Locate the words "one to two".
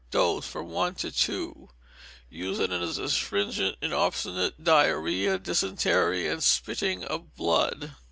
0.71-1.69